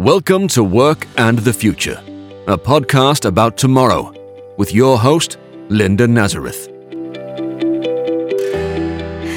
[0.00, 2.02] Welcome to Work and the Future,
[2.46, 4.14] a podcast about tomorrow,
[4.56, 5.36] with your host,
[5.68, 6.68] Linda Nazareth.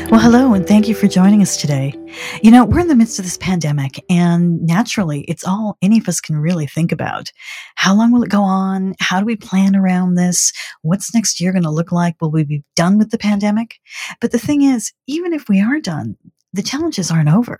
[0.09, 1.93] Well, hello, and thank you for joining us today.
[2.41, 6.07] You know, we're in the midst of this pandemic, and naturally, it's all any of
[6.07, 7.29] us can really think about.
[7.75, 8.95] How long will it go on?
[9.01, 10.53] How do we plan around this?
[10.81, 12.15] What's next year going to look like?
[12.21, 13.81] Will we be done with the pandemic?
[14.21, 16.15] But the thing is, even if we are done,
[16.53, 17.59] the challenges aren't over.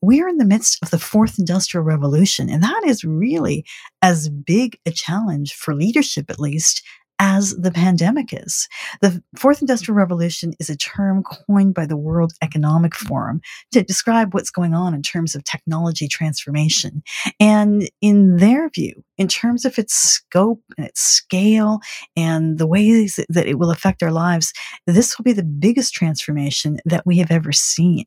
[0.00, 3.64] We're in the midst of the fourth industrial revolution, and that is really
[4.02, 6.82] as big a challenge for leadership, at least,
[7.18, 8.68] as the pandemic is.
[9.00, 13.40] The fourth industrial revolution is a term coined by the World Economic Forum
[13.72, 17.02] to describe what's going on in terms of technology transformation.
[17.40, 21.80] And in their view, in terms of its scope and its scale
[22.16, 24.52] and the ways that it will affect our lives,
[24.86, 28.04] this will be the biggest transformation that we have ever seen.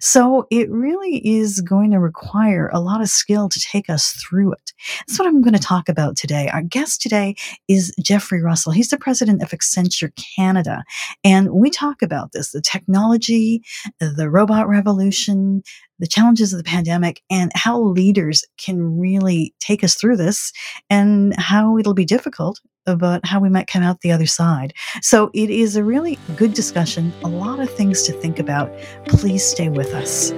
[0.00, 4.52] So it really is going to require a lot of skill to take us through
[4.52, 4.72] it.
[5.06, 6.48] That's what I'm going to talk about today.
[6.48, 7.36] Our guest today
[7.68, 8.72] is Jeffrey Russell.
[8.72, 10.84] He's the president of Accenture Canada.
[11.22, 13.62] And we talk about this, the technology,
[14.00, 15.62] the robot revolution,
[15.98, 20.52] the challenges of the pandemic and how leaders can really take us through this
[20.90, 24.74] and how it'll be difficult about how we might come out the other side.
[25.00, 28.72] So it is a really good discussion, a lot of things to think about.
[29.06, 30.32] Please stay with us.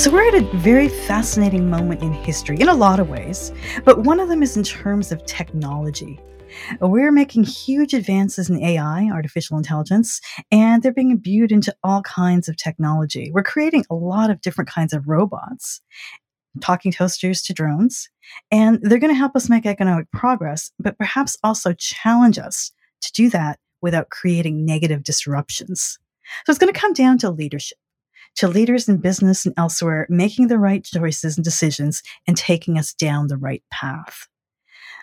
[0.00, 3.52] So, we're at a very fascinating moment in history in a lot of ways,
[3.84, 6.18] but one of them is in terms of technology.
[6.80, 10.20] We're making huge advances in AI, artificial intelligence,
[10.50, 13.30] and they're being imbued into all kinds of technology.
[13.32, 15.80] We're creating a lot of different kinds of robots,
[16.60, 18.08] talking toasters to drones,
[18.50, 23.12] and they're going to help us make economic progress, but perhaps also challenge us to
[23.12, 25.98] do that without creating negative disruptions.
[26.44, 27.78] So it's going to come down to leadership
[28.36, 32.94] to leaders in business and elsewhere making the right choices and decisions and taking us
[32.94, 34.28] down the right path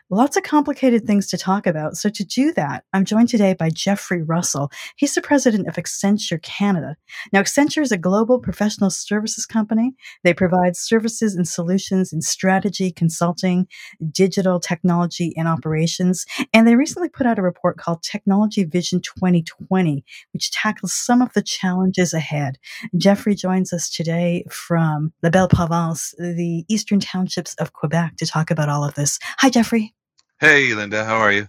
[0.09, 1.97] lots of complicated things to talk about.
[1.97, 4.71] So, to do that, I'm joined today by Jeffrey Russell.
[4.95, 6.95] He's the president of Accenture Canada.
[7.33, 9.95] Now, Accenture is a global professional services company.
[10.23, 13.67] They provide services and solutions in strategy, consulting,
[14.11, 16.25] digital technology, and operations.
[16.53, 20.03] And they recently put out a report called Technology Vision 2020,
[20.33, 22.57] which tackles some of the challenges ahead.
[22.95, 28.51] Jeffrey joins us today from La Belle Province, the eastern townships of Quebec, to talk
[28.51, 29.19] about all of this.
[29.39, 29.96] Hi, Jeffrey.
[30.39, 31.47] Hey, Linda, how are you?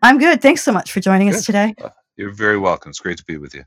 [0.00, 0.40] I'm good.
[0.40, 1.38] Thanks so much for joining Good.
[1.38, 1.74] us today.
[1.82, 2.90] Uh, You're very welcome.
[2.90, 3.64] It's great to be with you.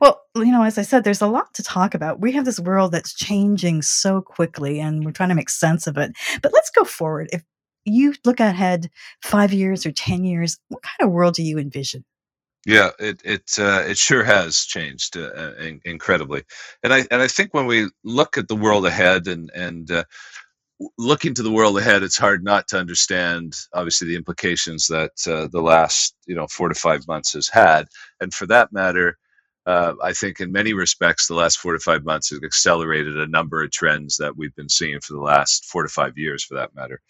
[0.00, 2.20] Well, you know, as I said, there's a lot to talk about.
[2.20, 5.98] We have this world that's changing so quickly and we're trying to make sense of
[5.98, 6.12] it.
[6.42, 7.28] But let's go forward.
[7.30, 7.42] If
[7.84, 8.90] you look ahead
[9.22, 12.06] five years or 10 years, what kind of world do you envision?
[12.66, 16.42] Yeah, it it uh, it sure has changed uh, uh, in- incredibly,
[16.82, 20.04] and I and I think when we look at the world ahead and and uh,
[20.98, 25.48] looking to the world ahead, it's hard not to understand obviously the implications that uh,
[25.52, 27.88] the last you know four to five months has had,
[28.20, 29.18] and for that matter,
[29.66, 33.26] uh, I think in many respects the last four to five months has accelerated a
[33.28, 36.56] number of trends that we've been seeing for the last four to five years, for
[36.56, 37.00] that matter.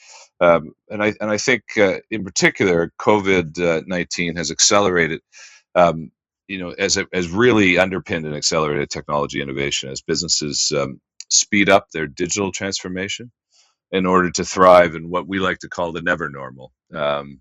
[0.40, 5.20] Um, and I and I think uh, in particular, COVID nineteen has accelerated.
[5.74, 6.12] Um,
[6.48, 11.88] you know, as has really underpinned and accelerated technology innovation as businesses um, speed up
[11.92, 13.24] their digital transformation
[13.92, 17.40] in order to thrive in what we like to call the never normal, um,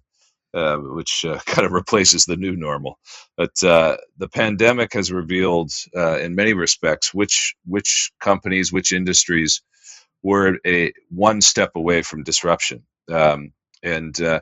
[0.54, 3.00] uh, which uh, kind of replaces the new normal.
[3.36, 9.62] But uh, the pandemic has revealed, uh, in many respects, which which companies, which industries
[10.24, 13.52] were a one step away from disruption, um,
[13.84, 14.42] and uh,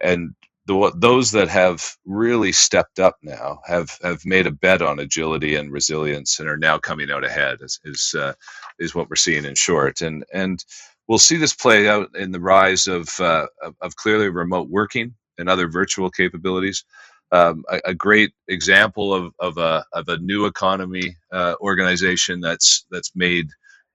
[0.00, 0.34] and
[0.66, 5.56] the, those that have really stepped up now have have made a bet on agility
[5.56, 8.32] and resilience and are now coming out ahead is is, uh,
[8.78, 10.64] is what we're seeing in short and and
[11.08, 13.46] we'll see this play out in the rise of uh,
[13.80, 16.84] of, clearly remote working and other virtual capabilities
[17.32, 22.86] um, a, a, great example of, of a of a new economy uh, organization that's
[22.90, 23.48] that's made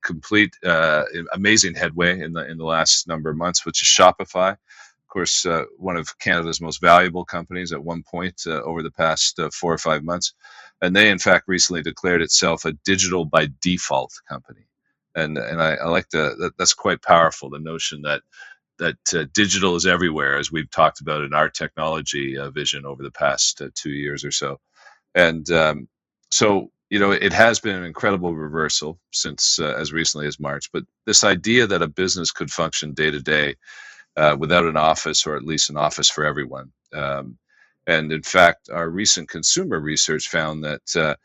[0.04, 1.04] complete uh,
[1.34, 4.56] amazing headway in the in the last number of months, which is Shopify
[5.10, 8.92] of course, uh, one of Canada's most valuable companies at one point uh, over the
[8.92, 10.36] past uh, four or five months.
[10.84, 14.69] And they, in fact, recently declared itself a digital by default company.
[15.16, 18.22] And, and I, I like the, that, that's quite powerful, the notion that,
[18.78, 23.04] that uh, digital is everywhere, as we've talked about in our technology uh, vision over
[23.04, 24.60] the past uh, two years or so.
[25.16, 25.88] And um,
[26.32, 30.72] so, you know, it has been an incredible reversal since as recently as March.
[30.72, 33.56] But this idea that a business could function day to day
[34.16, 36.72] uh, without an office or at least an office for everyone.
[36.94, 37.38] Um,
[37.88, 41.16] and in fact, our recent consumer research found that uh,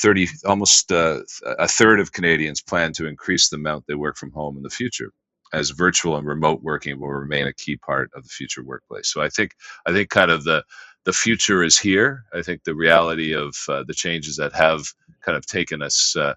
[0.00, 1.20] 30, almost uh,
[1.58, 4.70] a third of Canadians plan to increase the amount they work from home in the
[4.70, 5.12] future,
[5.52, 9.12] as virtual and remote working will remain a key part of the future workplace.
[9.12, 9.52] So I think
[9.86, 10.64] I think kind of the
[11.04, 12.24] the future is here.
[12.34, 14.86] I think the reality of uh, the changes that have
[15.22, 16.34] kind of taken us, uh,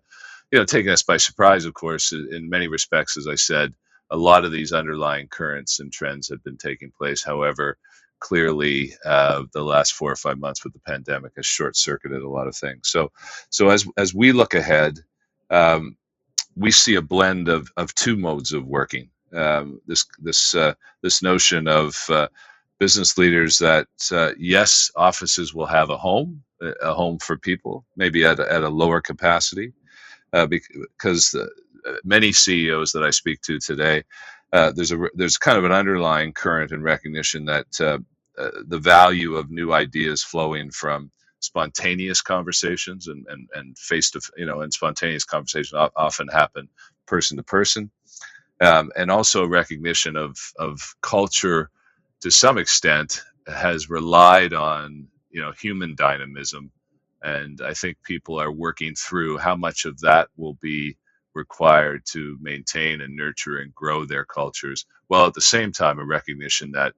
[0.51, 3.74] you know, taken us by surprise, of course, in many respects, as I said,
[4.10, 7.24] a lot of these underlying currents and trends have been taking place.
[7.24, 7.77] However,
[8.24, 12.30] clearly uh, the last four or five months with the pandemic has short circuited a
[12.30, 12.88] lot of things.
[12.88, 13.12] So,
[13.50, 15.00] so as as we look ahead,
[15.50, 15.98] um,
[16.56, 19.10] we see a blend of of two modes of working.
[19.34, 22.30] Um, this this uh, this notion of uh,
[22.80, 26.42] business leaders that uh, yes, offices will have a home,
[26.81, 29.74] a home for people, maybe at a, at a lower capacity,
[30.31, 31.36] uh, because
[32.06, 34.04] many CEOs that I speak to today.
[34.54, 37.98] Uh, there's a there's kind of an underlying current and recognition that uh,
[38.38, 44.22] uh, the value of new ideas flowing from spontaneous conversations and and and face to
[44.38, 46.70] you know and spontaneous conversations often happen
[47.06, 47.92] person to person.
[48.62, 51.70] Um, and also recognition of of culture
[52.22, 56.72] to some extent has relied on you know human dynamism.
[57.24, 60.98] And i think people are working through how much of that will be
[61.36, 66.06] required to maintain and nurture and grow their cultures while at the same time a
[66.06, 66.94] recognition that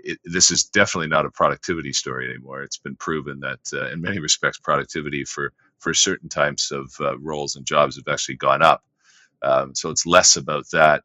[0.00, 2.62] it, this is definitely not a productivity story anymore.
[2.62, 7.18] It's been proven that, uh, in many respects, productivity for for certain types of uh,
[7.18, 8.84] roles and jobs have actually gone up.
[9.42, 11.02] Um, so it's less about that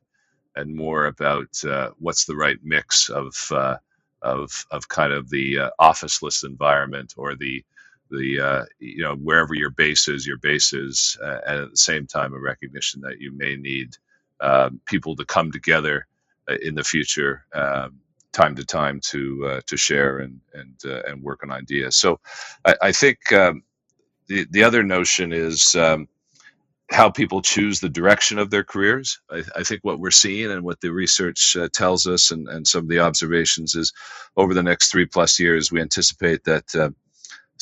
[0.55, 3.77] and more about uh, what's the right mix of uh,
[4.21, 7.63] of of kind of the uh, officeless environment or the
[8.11, 12.05] the uh, you know wherever your base is, your base is, and at the same
[12.07, 13.95] time a recognition that you may need
[14.41, 16.07] um, people to come together
[16.61, 17.45] in the future.
[17.53, 17.99] Um,
[18.35, 21.95] time to time to uh, to share and and uh, and work on ideas.
[21.95, 22.19] So
[22.65, 23.63] I, I think um,
[24.27, 26.07] the the other notion is um,
[26.91, 29.19] how people choose the direction of their careers.
[29.31, 32.67] I, I, think what we're seeing and what the research uh, tells us and, and
[32.67, 33.91] some of the observations is
[34.37, 36.89] over the next three plus years, we anticipate that uh,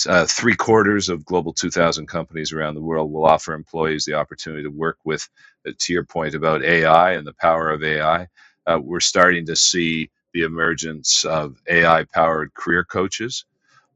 [0.10, 4.64] uh, three quarters of global 2000 companies around the world will offer employees the opportunity
[4.64, 5.28] to work with,
[5.68, 8.28] uh, to your point about AI and the power of AI.
[8.68, 13.38] Uh, we're starting to see the emergence of AI powered career coaches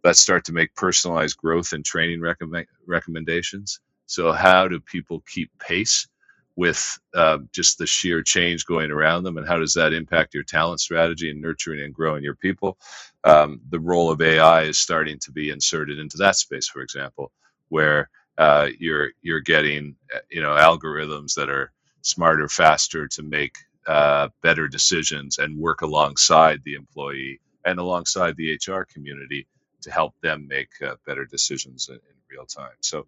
[0.04, 3.80] that start to make personalized growth and training recommend, recommendations.
[4.06, 6.08] So, how do people keep pace
[6.56, 10.44] with uh, just the sheer change going around them, and how does that impact your
[10.44, 12.78] talent strategy and nurturing and growing your people?
[13.24, 17.32] Um, the role of AI is starting to be inserted into that space, for example,
[17.70, 23.56] where uh, you're you're getting uh, you know algorithms that are smarter, faster to make
[23.88, 29.48] uh, better decisions and work alongside the employee and alongside the HR community
[29.82, 32.76] to help them make uh, better decisions in, in, real time.
[32.82, 33.08] So,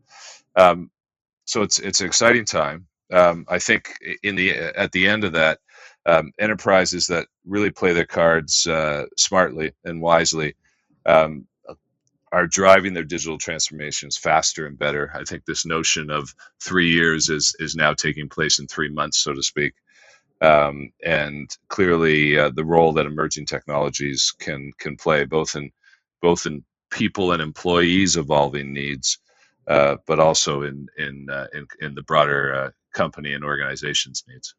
[0.55, 0.89] um,
[1.43, 2.87] so it's it's an exciting time.
[3.11, 3.93] Um, I think
[4.23, 5.59] in the at the end of that,
[6.05, 10.55] um, enterprises that really play their cards uh, smartly and wisely
[11.05, 11.45] um,
[12.31, 15.11] are driving their digital transformations faster and better.
[15.13, 19.17] I think this notion of three years is is now taking place in three months,
[19.17, 19.73] so to speak
[20.41, 25.71] um, and clearly uh, the role that emerging technologies can can play both in
[26.21, 29.17] both in people and employees evolving needs,
[29.67, 34.55] uh, but also in in, uh, in, in the broader uh, company and organizations needs.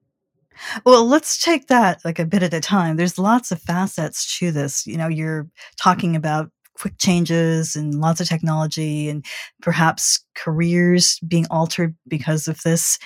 [0.84, 2.96] Well, let's take that like a bit at a time.
[2.96, 4.86] There's lots of facets to this.
[4.86, 9.24] You know, you're talking about quick changes and lots of technology and
[9.62, 12.98] perhaps careers being altered because of this.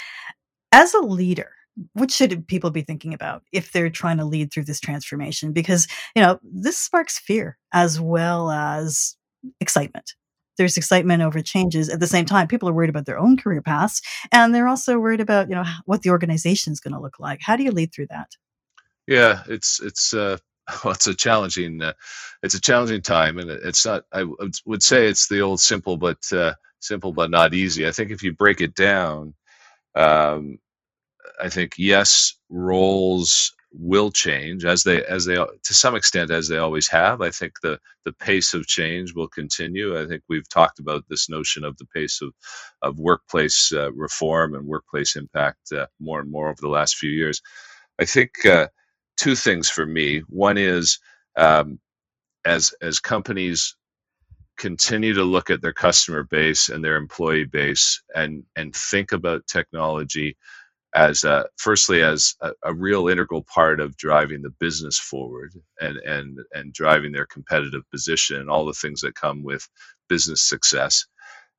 [0.73, 1.53] As a leader,
[1.93, 5.53] what should people be thinking about if they're trying to lead through this transformation?
[5.53, 9.17] Because, you know, this sparks fear as well as
[9.61, 10.15] excitement.
[10.57, 11.89] There's excitement over changes.
[11.89, 14.01] At the same time, people are worried about their own career paths,
[14.31, 17.41] and they're also worried about, you know, what the organization is going to look like.
[17.43, 18.31] How do you lead through that?
[19.07, 20.39] Yeah, it's it's uh,
[20.85, 21.93] well, it's a challenging uh,
[22.43, 24.05] it's a challenging time, and it's not.
[24.13, 24.25] I
[24.65, 27.87] would say it's the old simple but uh, simple but not easy.
[27.87, 29.35] I think if you break it down,
[29.95, 30.59] um,
[31.43, 36.59] I think yes, roles will change as they as they to some extent as they
[36.59, 37.21] always have.
[37.23, 40.01] I think the the pace of change will continue.
[40.01, 42.33] I think we've talked about this notion of the pace of
[42.83, 47.11] of workplace uh, reform and workplace impact uh, more and more over the last few
[47.11, 47.43] years.
[48.01, 48.69] I think uh,
[49.19, 50.21] two things for me.
[50.29, 50.99] One is
[51.37, 51.81] um,
[52.47, 53.77] as as companies
[54.59, 59.49] continue to look at their customer base and their employee base and and think about
[59.49, 60.39] technology
[60.95, 65.99] as a, firstly as a, a, real integral part of driving the business forward and
[65.99, 69.69] and and driving their competitive position and all the things that come with
[70.09, 71.05] business success.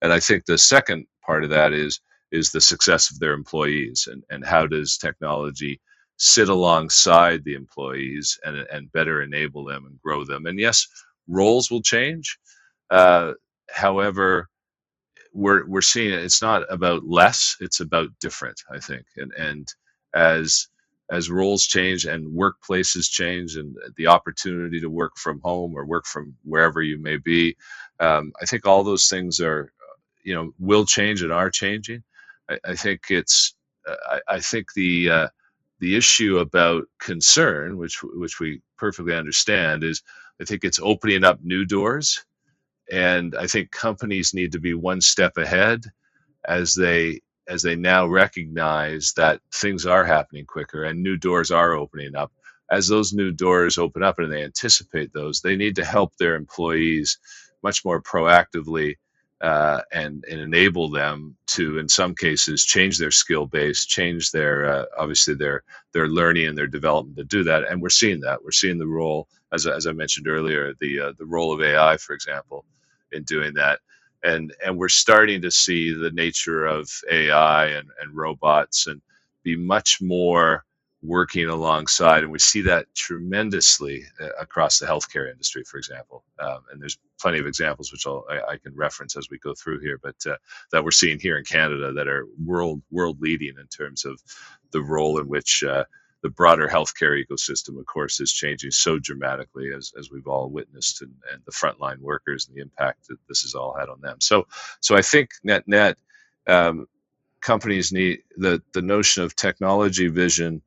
[0.01, 1.99] And I think the second part of that is
[2.31, 5.79] is the success of their employees and, and how does technology
[6.17, 10.45] sit alongside the employees and, and better enable them and grow them.
[10.45, 10.87] And yes,
[11.27, 12.37] roles will change.
[12.89, 13.33] Uh,
[13.69, 14.49] however,
[15.35, 16.23] we're we're seeing it.
[16.23, 18.61] It's not about less; it's about different.
[18.71, 19.67] I think, and and
[20.13, 20.67] as
[21.11, 26.05] as roles change and workplaces change and the opportunity to work from home or work
[26.07, 27.55] from wherever you may be,
[27.99, 29.71] um, I think all those things are,
[30.23, 32.01] you know, will change and are changing.
[32.49, 33.53] I, I think it's,
[33.87, 35.27] I, I, think the uh,
[35.79, 40.01] the issue about concern, which which we perfectly understand, is
[40.41, 42.25] I think it's opening up new doors
[42.91, 45.85] and I think companies need to be one step ahead
[46.47, 51.73] as they as they now recognize that things are happening quicker and new doors are
[51.73, 52.31] opening up.
[52.71, 56.35] As those new doors open up and they anticipate those, they need to help their
[56.35, 57.19] employees
[57.61, 58.95] much more proactively
[59.41, 64.65] uh, and, and enable them to, in some cases, change their skill base, change their
[64.65, 67.69] uh, obviously their their learning and their development to do that.
[67.69, 68.43] And we're seeing that.
[68.43, 71.97] We're seeing the role, as, as I mentioned earlier, the uh, the role of AI,
[71.97, 72.65] for example,
[73.15, 73.81] in doing that.
[74.23, 79.01] And, and we're starting to see the nature of AI and, and robots and
[79.43, 80.65] be much more
[81.03, 82.23] working alongside.
[82.23, 86.23] And we see that tremendously uh, across the healthcare industry, for example.
[86.39, 89.81] Um, and there's plenty of examples which I, I can reference as we go through
[89.81, 90.37] here, but uh,
[90.71, 94.21] that we're seeing here in Canada that are world world leading in terms of
[94.71, 95.85] the role in which uh,
[96.25, 101.03] the broader healthcare ecosystem, of course, is changing so dramatically as, as we've all witnessed,
[101.03, 104.17] and, and the frontline workers and the impact that this has all had on them.
[104.19, 104.47] So,
[104.81, 105.97] so I think net net
[106.47, 106.87] um,
[107.41, 110.63] companies need the the notion of technology vision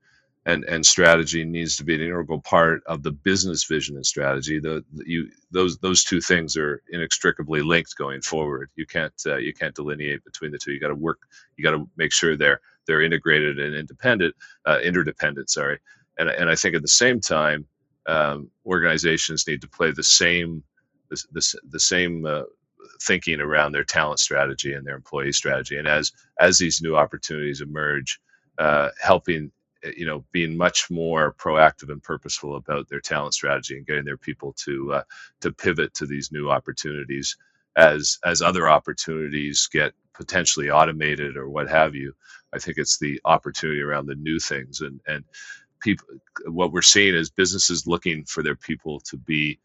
[0.49, 4.61] and, and strategy needs to be an integral part of the business vision and strategy.
[4.61, 8.71] The, the you those those two things are inextricably linked going forward.
[8.77, 10.73] You can't uh, you can't delineate between the two.
[10.73, 11.21] You got to work.
[11.59, 14.35] You got to make sure they're they're integrated and independent,
[14.67, 15.51] uh, interdependent.
[15.51, 15.81] Sorry,
[16.19, 17.67] and and I think at the same time,
[18.07, 20.65] um, organizations need to play the same
[21.11, 22.45] the, the, the same uh,
[23.03, 25.79] thinking around their talent strategy and their employee strategy.
[25.79, 28.19] And as as these new opportunities emerge,
[28.59, 29.53] uh, helping
[29.97, 34.17] you know being much more proactive and purposeful about their talent strategy and getting their
[34.19, 35.03] people to uh,
[35.41, 37.37] to pivot to these new opportunities
[37.77, 42.13] as as other opportunities get potentially automated or what have you
[42.55, 45.25] I think it's the opportunity around the new things and and
[45.81, 46.09] people.
[46.47, 49.61] What we're seeing is businesses looking for their people to be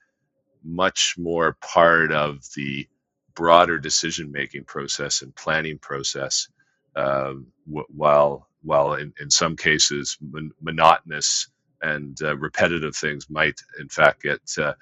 [0.63, 2.88] much more part of the
[3.36, 6.50] broader decision making process and planning process,
[6.96, 11.48] um, while while in, in some cases mon- monotonous
[11.82, 14.74] and uh, repetitive things might in fact get uh,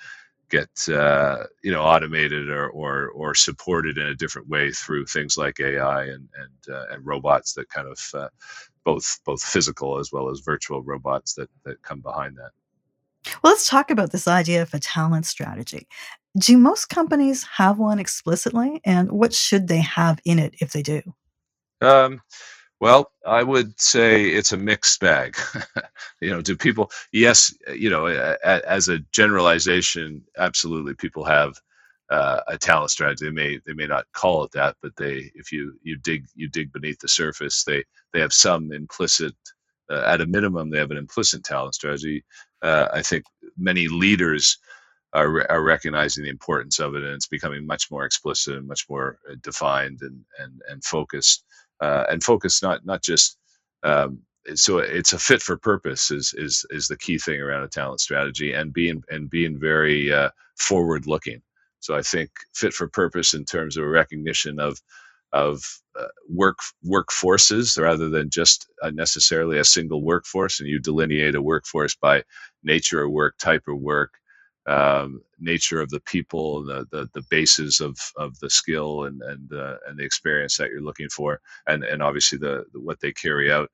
[0.50, 5.38] get uh, you know automated or, or or supported in a different way through things
[5.38, 8.30] like AI and and uh, and robots that kind of uh,
[8.84, 12.52] both both physical as well as virtual robots that that come behind that.
[13.44, 15.88] Well, let's talk about this idea of a talent strategy.
[16.38, 20.82] Do most companies have one explicitly, and what should they have in it if they
[20.82, 21.02] do?
[21.82, 22.22] Um,
[22.82, 25.38] well, I would say it's a mixed bag.
[26.22, 26.92] you know, do people?
[27.14, 31.56] Yes, you know, as a generalization, absolutely, people have
[32.12, 33.26] uh, a talent strategy.
[33.28, 36.50] They may they may not call it that, but they, if you you dig you
[36.50, 39.36] dig beneath the surface, they they have some implicit.
[39.92, 42.26] Uh, at a minimum, they have an implicit talent strategy.
[42.64, 43.26] Uh, I think
[43.58, 44.60] many leaders
[45.14, 48.90] are, are recognizing the importance of it, and it's becoming much more explicit and much
[48.90, 51.46] more uh, defined and and and focused
[51.82, 53.38] uh, and focus not not just
[53.84, 54.20] um,
[54.56, 58.02] so it's a fit for purpose is is is the key thing around a talent
[58.02, 61.42] strategy and being and being very uh, forward looking.
[61.82, 64.80] So I think fit for purpose in terms of a recognition of
[65.34, 65.64] of
[66.00, 71.96] uh, work workforces rather than just necessarily a single workforce, and you delineate a workforce
[71.96, 72.24] by
[72.64, 74.14] nature of work, type of work,
[74.68, 79.54] um, nature of the people, the, the, the basis of, of the skill and and
[79.54, 83.12] uh, and the experience that you're looking for, and and obviously the, the what they
[83.12, 83.72] carry out.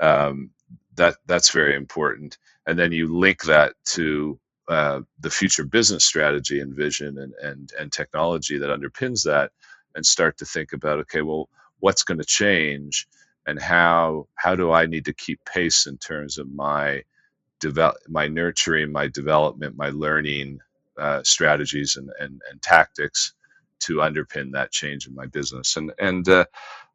[0.00, 0.50] Um,
[0.96, 6.60] that that's very important, and then you link that to uh, the future business strategy
[6.60, 9.52] and vision and and and technology that underpins that,
[9.96, 11.48] and start to think about okay, well,
[11.80, 13.08] what's going to change,
[13.46, 17.02] and how how do I need to keep pace in terms of my
[17.60, 20.60] develop my nurturing, my development, my learning
[20.98, 23.34] uh, strategies and, and, and tactics
[23.80, 25.76] to underpin that change in my business.
[25.76, 26.44] And and uh,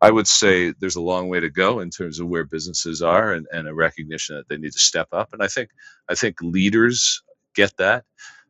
[0.02, 3.34] I would say there's a long way to go in terms of where businesses are
[3.34, 5.34] and, and a recognition that they need to step up.
[5.34, 5.70] And I think
[6.10, 7.24] I think leaders
[7.56, 8.04] get that.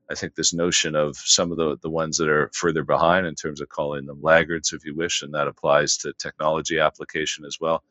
[0.09, 3.35] I think this notion of some of the, the ones that are further behind in
[3.35, 7.57] terms of calling them laggards, if you wish, and that applies to technology application as
[7.61, 7.83] well,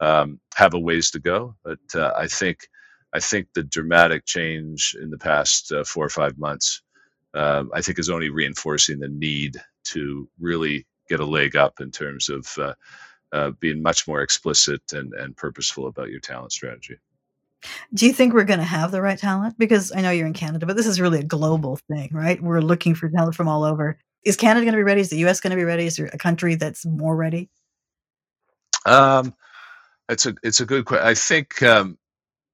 [0.00, 1.54] um, have a ways to go.
[1.64, 2.68] But uh, I think
[3.14, 6.82] I think the dramatic change in the past uh, four or five months,
[7.32, 11.90] um, I think, is only reinforcing the need to really get a leg up in
[11.90, 12.74] terms of uh,
[13.32, 16.96] uh, being much more explicit and, and purposeful about your talent strategy.
[17.94, 19.58] Do you think we're going to have the right talent?
[19.58, 22.42] Because I know you're in Canada, but this is really a global thing, right?
[22.42, 23.98] We're looking for talent from all over.
[24.24, 25.00] Is Canada going to be ready?
[25.00, 25.40] Is the U.S.
[25.40, 25.86] going to be ready?
[25.86, 27.48] Is there a country that's more ready?
[28.86, 29.34] Um,
[30.08, 31.06] it's a it's a good question.
[31.06, 31.98] I think um,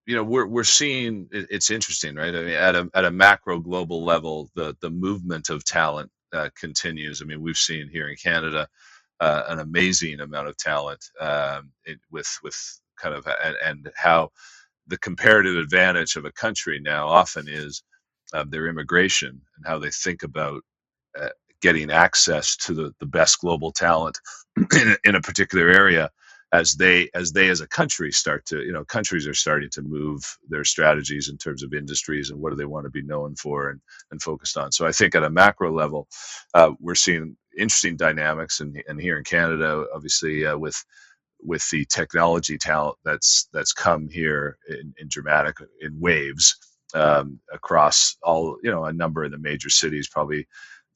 [0.07, 2.35] you know we're we're seeing it's interesting, right?
[2.35, 6.51] I mean, at a at a macro global level, the the movement of talent uh,
[6.59, 7.23] continues.
[7.23, 8.69] I mean, we've seen here in Canada
[9.21, 12.57] uh, an amazing amount of talent um, it, with with
[13.01, 14.31] kind of and, and how
[14.89, 17.83] the comparative advantage of a country now often is
[18.35, 20.63] um, their immigration and how they think about
[21.21, 21.29] uh,
[21.63, 24.19] getting access to the, the best global talent
[24.75, 26.11] in in a particular area
[26.53, 29.83] as they as they as a country start to you know countries are starting to
[29.83, 33.35] move their strategies in terms of industries and what do they want to be known
[33.37, 33.81] for and
[34.11, 34.73] and focused on.
[34.73, 36.09] So i think at a macro level
[36.55, 40.83] uh, we're seeing interesting dynamics and, and here in canada obviously uh, with
[41.43, 46.57] with the technology talent that's that's come here in, in dramatic in waves
[46.95, 50.47] um, across all you know a number of the major cities, probably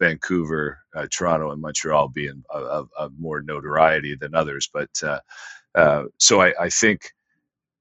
[0.04, 4.68] Vancouver, uh, Toronto, and Montreal being of, more notoriety than others.
[4.72, 5.20] But uh,
[5.74, 7.12] uh, so I, I think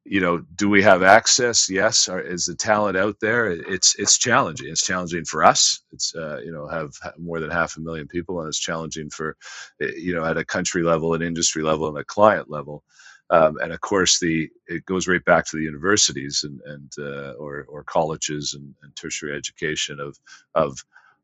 [0.05, 1.69] you know, do we have access?
[1.69, 2.09] Yes.
[2.09, 3.51] Are, is the talent out there?
[3.51, 4.69] It's it's challenging.
[4.69, 5.81] It's challenging for us.
[5.93, 9.37] It's uh, you know have more than half a million people, and it's challenging for
[9.81, 12.83] eh, you know at a country level, an industry level, and a client level.
[13.29, 17.31] Um, and of course, the it goes right back to the universities and and uh,
[17.33, 20.19] or or colleges and, and tertiary education of
[20.53, 20.77] of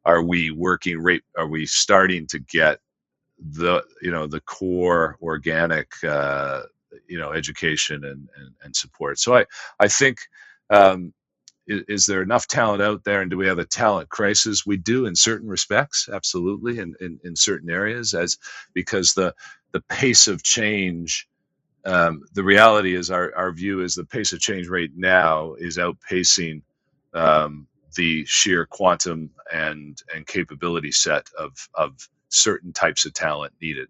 [0.06, 1.22] are we working right?
[1.38, 2.80] Are we starting to get
[3.52, 6.64] the you know the core organic uh,
[7.08, 9.46] you know education and, and, and support so i
[9.80, 10.20] i think
[10.72, 11.14] um,
[11.68, 14.78] is, is, there enough talent out there and do we have a talent crisis we
[14.78, 18.38] do in certain respects absolutely in, in, in certain areas as
[18.74, 19.34] because the
[19.72, 21.28] the pace of change
[21.86, 25.78] um, the reality is our, our view is the pace of change right now is
[25.78, 26.62] outpacing
[27.14, 27.68] um,
[28.00, 33.90] the sheer quantum and and capability set of of certain types of talent needed.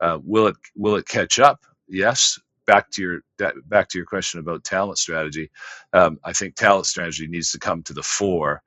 [0.00, 1.60] Uh, will it will it catch up?
[1.88, 2.40] Yes.
[2.66, 3.20] Back to your
[3.68, 5.50] back to your question about talent strategy.
[5.94, 8.62] Um, i think talent strategy needs to come to the fore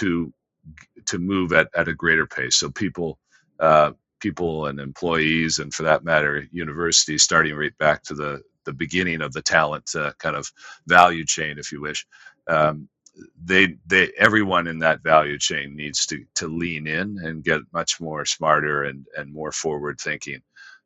[0.00, 0.32] to
[1.06, 2.56] to move at, at a greater pace.
[2.56, 3.18] So people
[3.60, 8.74] uh, people and employees and for that matter universities starting right back to the the
[8.74, 10.50] beginning of the talent uh, kind of
[10.88, 12.06] value chain if you wish.
[12.48, 12.88] Um,
[13.44, 18.00] they they everyone in that value chain needs to to lean in and get much
[18.00, 20.40] more smarter and and more forward thinking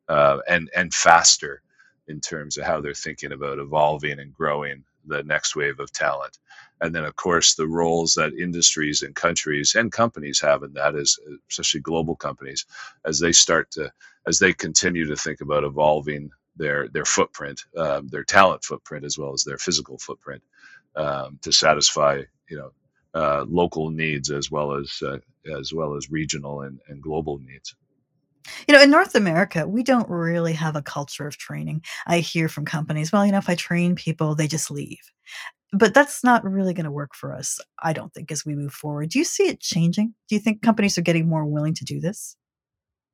[0.09, 1.61] uh, and and faster
[2.07, 6.37] in terms of how they're thinking about evolving and growing the next wave of talent.
[6.81, 10.95] And then, of course, the roles that industries and countries and companies have in that
[10.95, 12.65] is, especially global companies,
[13.05, 13.91] as they start to,
[14.27, 19.17] as they continue to think about evolving their their footprint, um, their talent footprint, as
[19.17, 20.43] well as their physical footprint,
[20.95, 22.71] um, to satisfy you know
[23.13, 25.17] uh, local needs as well as uh,
[25.57, 27.75] as well as regional and, and global needs.
[28.67, 31.83] You know, in North America, we don't really have a culture of training.
[32.07, 35.11] I hear from companies, well, you know, if I train people, they just leave.
[35.71, 38.73] But that's not really going to work for us, I don't think, as we move
[38.73, 39.09] forward.
[39.09, 40.15] Do you see it changing?
[40.27, 42.35] Do you think companies are getting more willing to do this?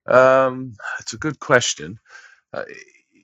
[0.08, 2.00] Um, it's a good question.
[2.54, 2.64] Uh,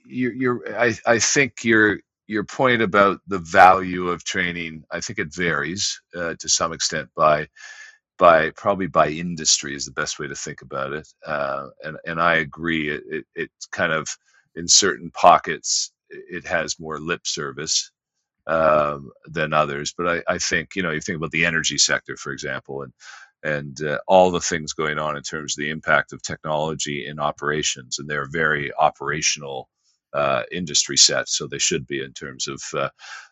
[0.05, 1.99] you're, you're, I, I think your
[2.31, 7.09] your point about the value of training, I think it varies uh, to some extent
[7.15, 7.49] by
[8.19, 11.07] by probably by industry is the best way to think about it.
[11.25, 12.89] Uh, and and I agree.
[12.89, 14.07] It, it, it kind of
[14.55, 17.91] in certain pockets it has more lip service
[18.47, 19.93] um, than others.
[19.97, 22.93] But I, I think you know you think about the energy sector, for example, and
[23.43, 27.19] and uh, all the things going on in terms of the impact of technology in
[27.19, 29.69] operations, and they're very operational
[30.13, 32.89] uh, industry set, so they should be in terms of uh,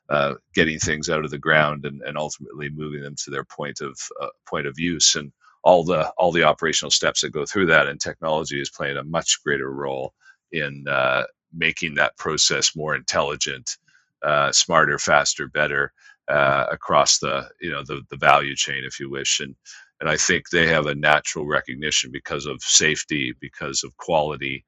[0.09, 3.81] uh, getting things out of the ground and, and ultimately moving them to their point
[3.81, 5.31] of uh, point of use and
[5.63, 7.87] all the all the operational steps that go through that.
[7.87, 10.13] And technology is playing a much greater role
[10.51, 13.77] in uh, making that process more intelligent,
[14.23, 15.93] uh, smarter, faster, better
[16.29, 19.55] across the you know the the value chain, if you wish, and
[19.99, 24.65] and I think they have a natural recognition because of safety, because of quality,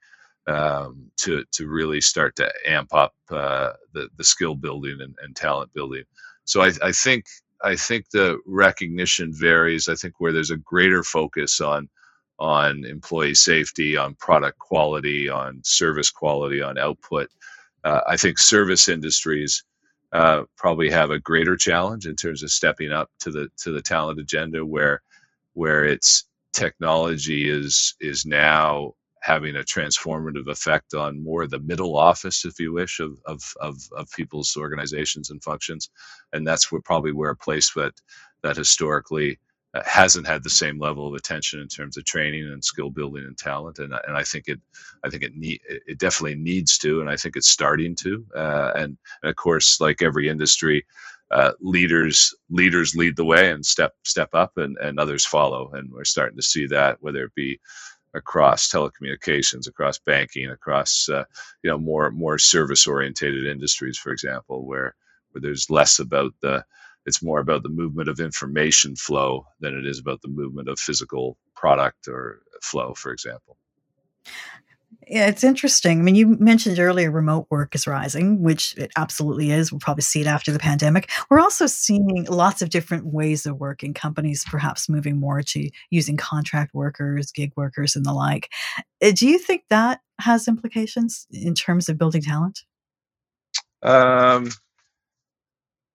[0.47, 5.35] um, to to really start to amp up uh, the the skill building and, and
[5.35, 6.03] talent building.
[6.45, 7.25] So I, I think
[7.63, 9.87] I think the recognition varies.
[9.87, 11.89] I think where there's a greater focus on
[12.39, 17.29] on employee safety, on product quality, on service quality, on output.
[17.83, 19.63] Uh, I think service industries
[20.11, 23.81] uh, probably have a greater challenge in terms of stepping up to the to the
[23.81, 25.01] talent agenda, where
[25.53, 31.97] where its technology is is now having a transformative effect on more of the middle
[31.97, 35.89] office, if you wish, of of of, of people's organizations and functions,
[36.33, 37.93] and that's where probably where a place that
[38.43, 39.39] that historically
[39.73, 43.23] uh, hasn't had the same level of attention in terms of training and skill building
[43.25, 44.59] and talent, and and I think it,
[45.03, 48.71] I think it need it definitely needs to, and I think it's starting to, uh,
[48.75, 50.85] and, and of course, like every industry,
[51.31, 55.91] uh, leaders leaders lead the way and step step up, and and others follow, and
[55.91, 57.59] we're starting to see that whether it be
[58.13, 61.23] across telecommunications, across banking, across uh,
[61.63, 64.95] you know more more service orientated industries, for example, where
[65.31, 66.63] where there's less about the
[67.05, 70.79] it's more about the movement of information flow than it is about the movement of
[70.79, 73.57] physical product or flow, for example.
[75.07, 75.99] Yeah, it's interesting.
[75.99, 79.71] I mean, you mentioned earlier remote work is rising, which it absolutely is.
[79.71, 81.09] We'll probably see it after the pandemic.
[81.29, 86.17] We're also seeing lots of different ways of working, companies perhaps moving more to using
[86.17, 88.49] contract workers, gig workers, and the like.
[89.01, 92.61] Uh, do you think that has implications in terms of building talent?
[93.81, 94.51] Um,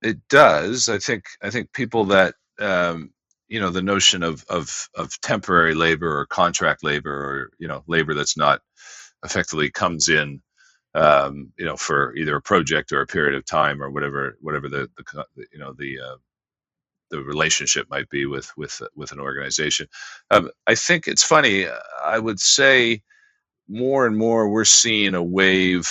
[0.02, 0.88] it does.
[0.88, 3.10] I think I think people that um,
[3.48, 7.84] you know the notion of of of temporary labor or contract labor or you know
[7.88, 8.60] labor that's not
[9.24, 10.42] effectively comes in
[10.94, 14.68] um, you know for either a project or a period of time or whatever whatever
[14.68, 16.16] the, the you know the uh,
[17.10, 19.86] the relationship might be with with with an organization.
[20.30, 21.66] Um, I think it's funny.
[22.04, 23.02] I would say
[23.68, 25.88] more and more we're seeing a wave,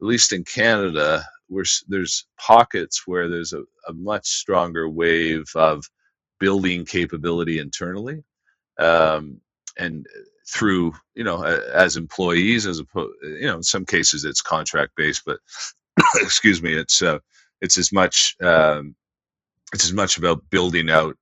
[0.00, 5.84] at least in Canada, where there's pockets where there's a, a much stronger wave of
[6.42, 8.24] building capability internally.
[8.76, 9.40] Um,
[9.78, 10.04] and
[10.52, 15.22] through you know as employees as opposed you know in some cases it's contract based
[15.24, 15.38] but
[16.16, 17.18] excuse me it's uh,
[17.60, 18.94] it's as much um,
[19.72, 21.16] it's as much about building out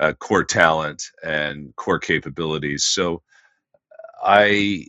[0.00, 3.22] uh, core talent and core capabilities so
[4.22, 4.86] i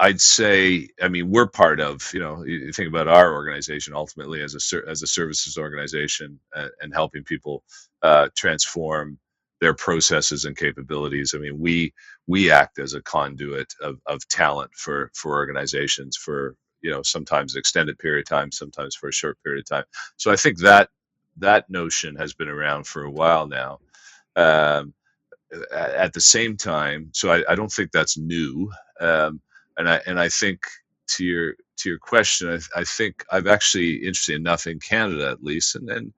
[0.00, 4.42] i'd say i mean we're part of you know you think about our organization ultimately
[4.42, 4.58] as a
[4.88, 7.64] as a services organization uh, and helping people
[8.02, 9.18] uh, transform
[9.60, 11.34] their processes and capabilities.
[11.34, 11.92] I mean, we
[12.26, 17.54] we act as a conduit of, of talent for for organizations for you know sometimes
[17.54, 19.84] an extended period of time, sometimes for a short period of time.
[20.16, 20.90] So I think that
[21.38, 23.78] that notion has been around for a while now.
[24.36, 24.94] Um,
[25.72, 29.40] at the same time, so I, I don't think that's new, um,
[29.80, 30.62] and I and I think
[31.10, 35.44] to your to your question, I, I think I've actually interesting enough in Canada at
[35.44, 36.14] least, and then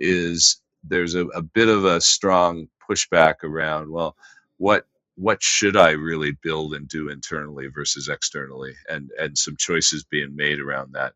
[0.00, 4.16] is there's a, a bit of a strong pushback around well
[4.58, 10.04] what what should I really build and do internally versus externally, and and some choices
[10.04, 11.14] being made around that,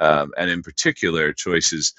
[0.00, 1.94] um, and in particular choices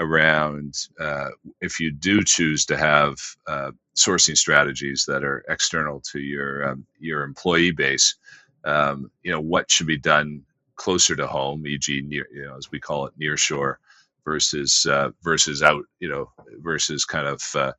[0.00, 1.30] around uh,
[1.62, 3.16] if you do choose to have
[3.48, 8.16] uh, sourcing strategies that are external to your um, your employee base,
[8.64, 10.42] um, you know what should be done
[10.76, 13.78] closer to home, e.g., near you know as we call it near shore,
[14.24, 17.72] versus uh, versus out you know versus kind of uh,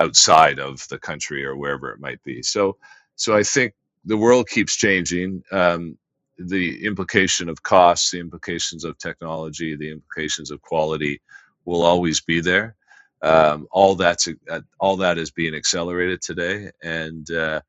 [0.00, 2.42] outside of the country or wherever it might be.
[2.42, 2.76] So,
[3.16, 3.74] so I think
[4.04, 5.42] the world keeps changing.
[5.52, 5.96] Um,
[6.38, 11.20] the implication of costs, the implications of technology, the implications of quality
[11.64, 12.74] will always be there.
[13.22, 17.60] Um, all that's uh, all that is being accelerated today, and uh,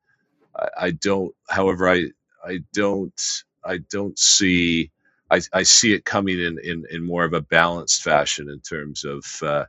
[0.55, 1.31] I, I, don't.
[1.47, 2.09] However, I
[2.45, 3.21] I don't
[3.65, 4.91] I don't see.
[5.31, 9.05] I, I see it coming in, in, in more of a balanced fashion in terms
[9.05, 9.65] of uh,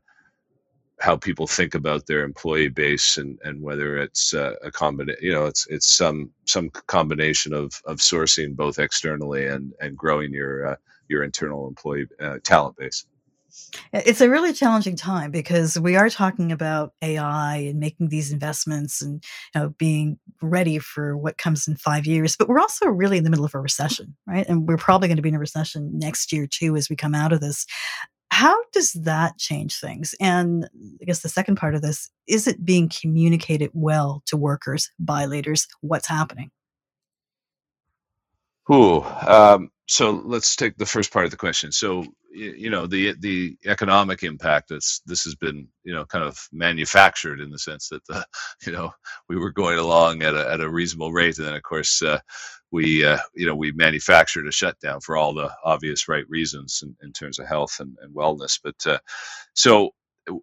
[1.00, 5.32] how people think about their employee base and, and whether it's uh, a combination, you
[5.32, 10.66] know, it's it's some some combination of, of sourcing both externally and, and growing your
[10.68, 10.76] uh,
[11.08, 13.06] your internal employee uh, talent base.
[13.92, 19.00] It's a really challenging time because we are talking about AI and making these investments
[19.00, 22.36] and you know, being ready for what comes in five years.
[22.36, 24.46] But we're also really in the middle of a recession, right?
[24.48, 27.14] And we're probably going to be in a recession next year too as we come
[27.14, 27.66] out of this.
[28.30, 30.14] How does that change things?
[30.20, 30.68] And
[31.00, 35.26] I guess the second part of this is it being communicated well to workers by
[35.26, 36.50] leaders what's happening?
[38.72, 41.70] Ooh, um, so let's take the first part of the question.
[41.70, 46.38] So you know the the economic impact that's this has been you know kind of
[46.52, 48.24] manufactured in the sense that the
[48.66, 48.90] you know
[49.28, 51.38] we were going along at a, at a reasonable rate.
[51.38, 52.18] And then of course uh,
[52.70, 56.96] we uh, you know we manufactured a shutdown for all the obvious right reasons in,
[57.02, 58.58] in terms of health and, and wellness.
[58.62, 58.98] But uh,
[59.54, 59.90] so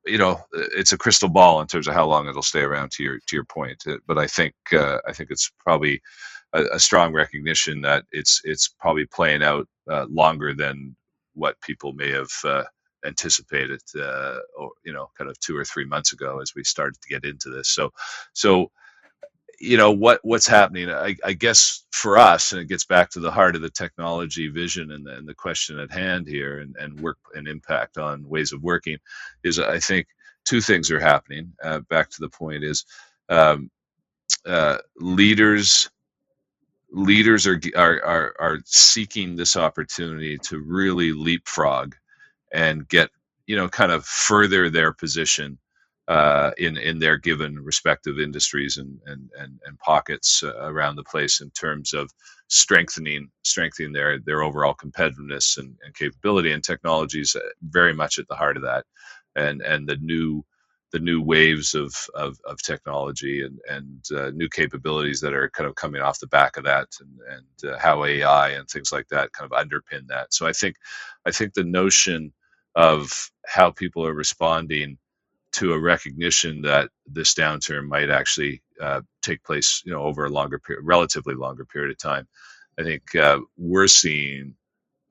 [0.06, 3.04] you know it's a crystal ball in terms of how long it'll stay around to
[3.04, 3.84] your to your point.
[3.88, 6.00] Uh, but i think uh, i think it's probably
[6.54, 10.96] a, a, strong recognition that it's it's probably playing out uh, longer than
[11.34, 12.64] what people may have uh,
[13.06, 17.02] anticipated, uh, or you know, kind of two or three months ago as we started
[17.02, 17.70] to get into this.
[17.70, 17.92] So,
[18.34, 18.72] so
[19.62, 23.20] you know what what's happening I, I, guess for us and it gets back to
[23.20, 26.76] the heart of the technology vision and the, and the question at hand here and,
[26.80, 28.98] and work and impact on ways of working
[29.44, 30.08] is i think
[30.46, 32.86] two things are happening uh, back to the point is
[33.30, 33.70] um,
[34.48, 35.90] uh, leaders
[36.92, 41.96] leaders are, are, are, are seeking this opportunity to really leapfrog
[42.54, 43.10] and get,
[43.48, 45.58] you know, kind of further their position
[46.08, 51.04] uh, in in their given respective industries and and and, and pockets uh, around the
[51.04, 52.12] place in terms of
[52.48, 58.28] strengthening strengthening their their overall competitiveness and, and capability and technologies uh, very much at
[58.28, 58.86] the heart of that.
[59.36, 60.44] And and the new
[60.92, 65.68] the new waves of of, of technology and and uh, new capabilities that are kind
[65.70, 67.20] of coming off the back of that, and
[67.64, 70.34] and uh, how AI and things like that kind of underpin that.
[70.34, 70.76] So I think
[71.26, 72.34] I think the notion
[72.76, 74.98] of how people are responding
[75.54, 80.30] to a recognition that this downturn might actually uh, take place, you know, over a
[80.32, 82.28] longer period, relatively longer period of time.
[82.80, 84.56] I think uh, we're seeing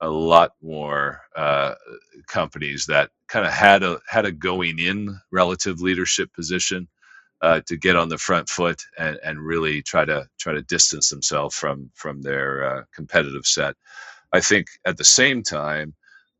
[0.01, 1.75] a lot more uh,
[2.27, 6.87] companies that kind of had a had a going in relative leadership position
[7.41, 11.09] uh, to get on the front foot and, and really try to try to distance
[11.09, 13.75] themselves from from their uh, competitive set.
[14.33, 15.93] I think at the same time,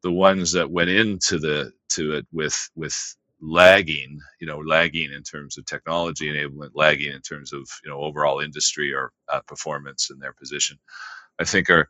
[0.04, 5.24] the ones that went into the to it with with lagging, you know, lagging in
[5.24, 10.10] terms of technology enablement, lagging in terms of you know overall industry or uh, performance
[10.12, 10.78] in their position,
[11.39, 11.89] I think are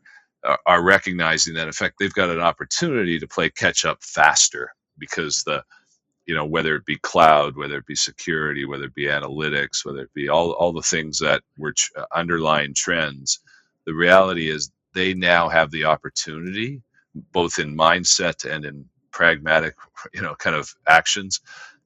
[0.66, 5.44] are recognizing that in fact they've got an opportunity to play catch up faster because
[5.44, 5.62] the
[6.26, 10.00] you know whether it be cloud whether it be security whether it be analytics whether
[10.00, 13.40] it be all, all the things that were tr- uh, underlying trends
[13.86, 16.82] the reality is they now have the opportunity
[17.32, 19.74] both in mindset and in pragmatic
[20.14, 21.40] you know kind of actions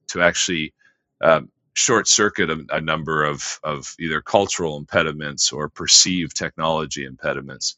[0.07, 0.73] to actually
[1.21, 7.77] um, short circuit a, a number of, of either cultural impediments or perceived technology impediments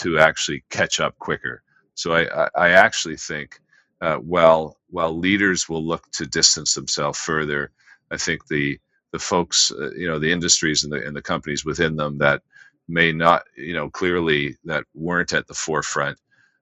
[0.00, 1.62] to actually catch up quicker.
[1.94, 3.60] So I, I, I actually think
[4.00, 7.70] uh, while while leaders will look to distance themselves further,
[8.10, 8.78] I think the
[9.12, 12.42] the folks, uh, you know, the industries and the and the companies within them that
[12.88, 16.18] may not, you know, clearly that weren't at the forefront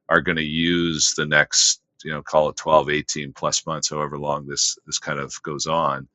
[0.08, 4.18] are going to use the next, you know, call it 12, 18 plus months, however
[4.18, 6.08] long this this kind of goes on,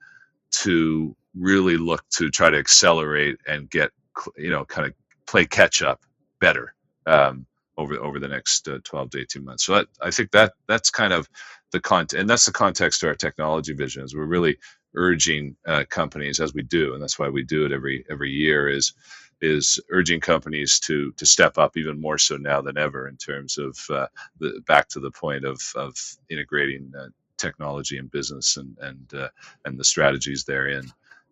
[0.51, 3.91] to really look to try to accelerate and get,
[4.37, 4.93] you know, kind of
[5.25, 6.01] play catch up
[6.41, 7.45] better um,
[7.77, 9.65] over over the next uh, 12 to 18 months.
[9.65, 11.29] So I think that that's kind of
[11.71, 14.03] the content, and that's the context to our technology vision.
[14.03, 14.57] Is we're really
[14.95, 18.69] urging uh, companies, as we do, and that's why we do it every every year,
[18.69, 18.93] is
[19.41, 23.57] is urging companies to to step up even more so now than ever in terms
[23.57, 24.07] of uh,
[24.39, 25.95] the back to the point of of
[26.29, 29.29] integrating uh, technology and business and and uh,
[29.65, 30.85] and the strategies therein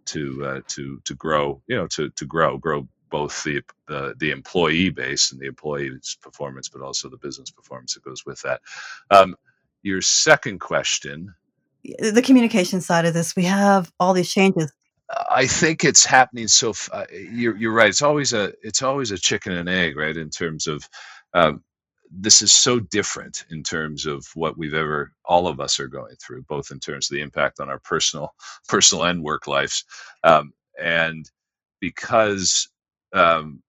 [0.06, 4.32] to uh, to to grow you know to to grow grow both the, the the
[4.32, 8.62] employee base and the employee's performance, but also the business performance that goes with that.
[9.12, 9.36] Um,
[9.84, 11.36] your second question,
[11.84, 14.72] the communication side of this, we have all these changes.
[15.30, 16.74] I think it's happening so.
[16.92, 17.90] Uh, you're you're right.
[17.90, 20.16] It's always a it's always a chicken and egg, right?
[20.16, 20.88] In terms of
[21.34, 21.64] um,
[22.12, 26.16] this is so different in terms of what we've ever all of us are going
[26.16, 28.34] through, both in terms of the impact on our personal
[28.70, 29.86] personal and work lives,
[30.24, 31.30] um, and
[31.82, 32.70] because
[33.14, 33.62] um,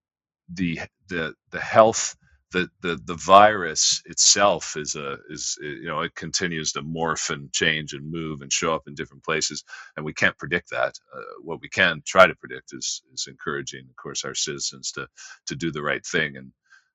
[0.55, 2.17] the the the health
[2.53, 7.53] the, the the virus itself is a is you know it continues to morph and
[7.53, 9.65] change and move and show up in different places
[9.99, 10.95] and we can't predict that.
[11.17, 15.09] Uh, what we can try to predict is is encouraging of course our citizens to
[15.49, 16.53] to do the right thing and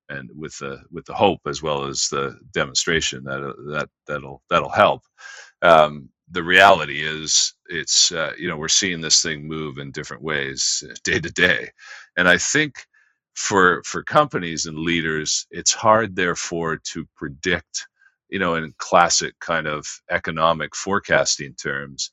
[0.09, 3.41] and with the with the hope as well as the demonstration that
[3.73, 5.03] that that'll that'll help.
[5.63, 10.23] Um, the reality is it's uh, you know we're seeing this thing move in different
[10.23, 11.69] ways day to day.
[12.17, 12.75] And i think
[13.35, 17.87] for for companies and leaders it's hard therefore to predict
[18.29, 22.11] you know in classic kind of economic forecasting terms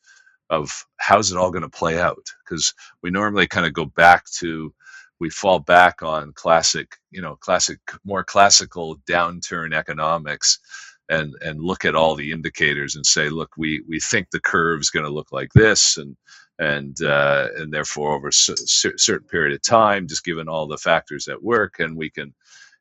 [0.50, 2.24] of how's it all going to play out?
[2.44, 2.72] Because
[3.03, 4.72] we normally kind of go back to
[5.20, 10.59] we fall back on classic you know classic more classical downturn economics
[11.08, 14.80] and and look at all the indicators and say, look, we we think the curve
[14.80, 16.16] is going to look like this, and
[16.58, 21.28] and uh, and therefore over a certain period of time, just given all the factors
[21.28, 22.34] at work, and we can,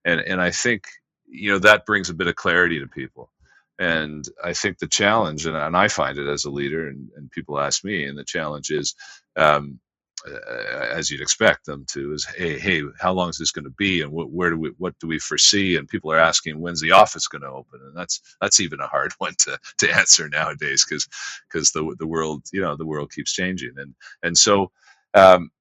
[0.06, 0.86] and and I think
[1.28, 3.32] you know that brings a bit of clarity to people.
[3.80, 7.32] And I think the challenge, and, and I find it as a leader, and, and
[7.32, 8.96] people ask me, and the challenge is,
[9.36, 9.80] um,
[10.26, 14.02] as you'd expect them to, is hey, hey, how long is this going to be,
[14.02, 15.76] and what, where do we, what do we foresee?
[15.76, 17.82] And people are asking, when's the office going to open?
[17.84, 21.08] And that's that's even a hard one to, to answer nowadays, because
[21.52, 24.72] because the the world, you know, the world keeps changing, and and so
[25.14, 25.52] um,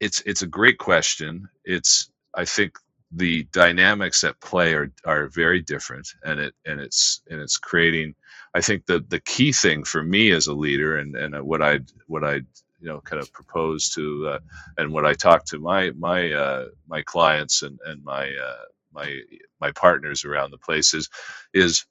[0.00, 1.48] it's it's a great question.
[1.64, 2.78] It's I think
[3.12, 8.14] the dynamics at play are are very different, and it and it's and it's creating.
[8.54, 11.80] I think the the key thing for me as a leader, and and what I
[12.06, 12.42] what I
[12.80, 14.38] you know kind of propose to, uh,
[14.78, 18.64] and what I talk to my my uh, my clients and and my uh,
[18.94, 19.20] my
[19.60, 21.10] my partners around the place is
[21.54, 21.84] is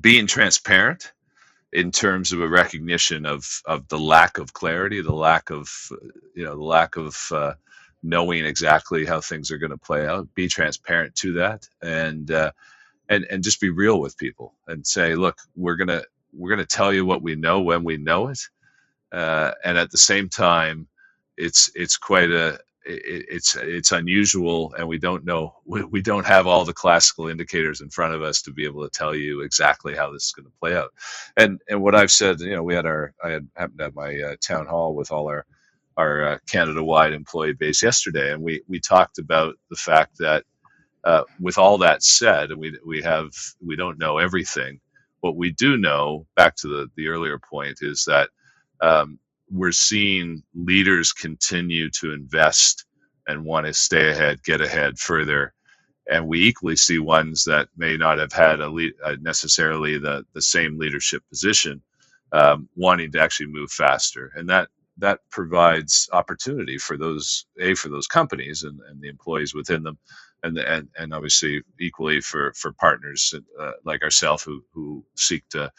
[0.00, 1.04] being transparent
[1.72, 5.70] in terms of a recognition of of the lack of clarity, the lack of
[6.34, 7.54] you know the lack of uh,
[8.02, 10.28] knowing exactly how things are going to play out.
[10.34, 12.52] Be transparent to that, and uh,
[13.10, 16.02] and and just be real with people and say, look, we're gonna
[16.34, 18.40] we're gonna tell you what we know when we know it,
[19.14, 20.88] uh, and at the same time,
[21.38, 26.48] it's it's quite a it's it's unusual and we don't know we, we don't have
[26.48, 29.94] all the classical indicators in front of us to be able to tell you exactly
[29.96, 30.90] how this is going to play out
[31.38, 33.96] and and what i've said you know we had our i had happened to have
[33.96, 35.38] my uh, town hall with all our
[35.98, 40.44] our uh, Canada-wide employee base yesterday, and we we talked about the fact that
[41.04, 43.30] uh, with all that said, and we we have
[43.64, 44.80] we don't know everything.
[45.20, 48.30] What we do know, back to the the earlier point, is that
[48.82, 49.18] um,
[49.50, 52.86] we're seeing leaders continue to invest
[53.28, 55.54] and want to stay ahead, get ahead further,
[56.10, 58.70] and we equally see ones that may not have had a
[59.04, 61.82] uh, necessarily the the same leadership position,
[62.32, 67.88] um, wanting to actually move faster, and that that provides opportunity for those a for
[67.90, 69.98] those companies and, and the employees within them
[70.44, 75.72] and and, and obviously equally for for partners uh, like ourselves who who seek to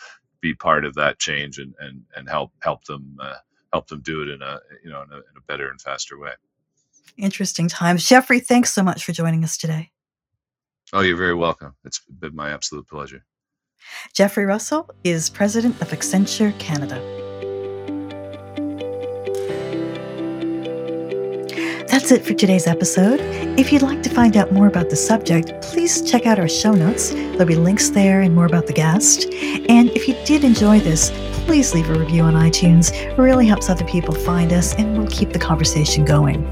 [0.45, 3.35] be part of that change and and, and help help them uh,
[3.73, 6.19] help them do it in a you know in a, in a better and faster
[6.19, 6.31] way.
[7.17, 8.07] Interesting times.
[8.07, 9.91] Jeffrey thanks so much for joining us today.
[10.93, 11.75] Oh you're very welcome.
[11.83, 13.25] It's been my absolute pleasure.
[14.13, 17.24] Jeffrey russell is president of accenture canada
[22.05, 23.19] That's it for today's episode.
[23.57, 26.71] If you'd like to find out more about the subject, please check out our show
[26.71, 27.09] notes.
[27.09, 29.25] There'll be links there and more about the guest.
[29.33, 31.09] And if you did enjoy this,
[31.47, 32.93] please leave a review on iTunes.
[32.93, 36.45] It really helps other people find us and we'll keep the conversation going.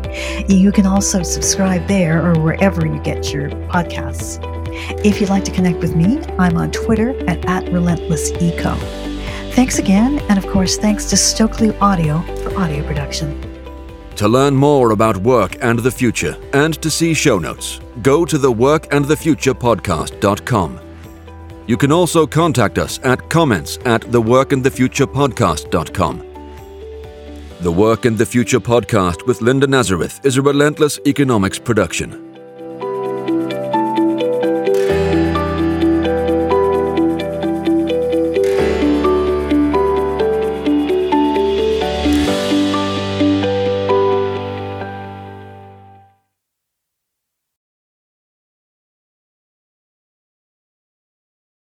[0.49, 4.39] You can also subscribe there or wherever you get your podcasts.
[5.05, 8.75] If you'd like to connect with me, I'm on Twitter at, at RelentlessEco.
[9.53, 13.52] Thanks again, and of course, thanks to Stokely Audio for audio production.
[14.17, 18.37] To learn more about work and the future and to see show notes, go to
[18.37, 20.79] the workandthefuturepodcast.com.
[21.65, 26.23] You can also contact us at comments at theworkandthefuturepodcast.com.
[27.61, 32.22] The Work and the Future podcast with Linda Nazareth is a relentless economics production.